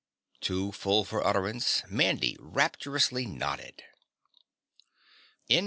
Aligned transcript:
Too 0.39 0.71
full 0.71 1.05
for 1.05 1.23
utterance, 1.23 1.83
Mandy 1.87 2.35
rapturously 2.39 3.27
nodded. 3.27 3.83